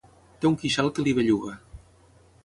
[0.43, 1.53] Té un queixal que li belluga.